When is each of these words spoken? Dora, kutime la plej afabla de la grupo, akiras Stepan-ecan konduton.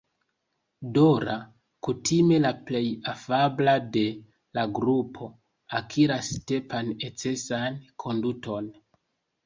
Dora, 0.93 1.35
kutime 1.87 2.39
la 2.47 2.51
plej 2.71 2.81
afabla 3.13 3.77
de 3.99 4.05
la 4.61 4.67
grupo, 4.81 5.31
akiras 5.83 6.35
Stepan-ecan 6.41 7.83
konduton. 8.07 8.77